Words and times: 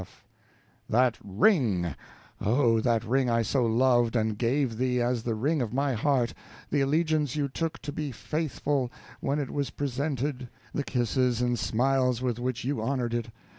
F. 0.01 0.25
That 0.89 1.19
ring, 1.23 1.93
oh, 2.39 2.79
that 2.79 3.03
ring 3.03 3.29
I 3.29 3.43
so 3.43 3.67
loved, 3.67 4.15
and 4.15 4.35
gave 4.35 4.77
thee 4.77 4.99
as 4.99 5.21
the 5.21 5.35
ring 5.35 5.61
of 5.61 5.75
my 5.75 5.93
heart; 5.93 6.33
the 6.71 6.81
allegiance 6.81 7.35
you 7.35 7.47
took 7.47 7.77
to 7.83 7.91
be 7.91 8.11
faithful, 8.11 8.91
when 9.19 9.37
it 9.37 9.51
was 9.51 9.69
presented; 9.69 10.49
the 10.73 10.83
kisses 10.83 11.39
and 11.39 11.59
smiles 11.59 12.19
with 12.19 12.39
which 12.39 12.63
you 12.63 12.81
honored 12.81 13.13
it. 13.13 13.27